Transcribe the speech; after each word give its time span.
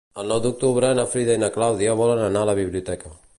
El 0.21 0.29
nou 0.29 0.39
d'octubre 0.45 0.89
na 0.99 1.05
Frida 1.11 1.35
i 1.39 1.41
na 1.43 1.51
Clàudia 1.59 1.95
volen 2.01 2.23
anar 2.31 2.43
a 2.43 2.49
la 2.53 2.57
biblioteca. 2.63 3.15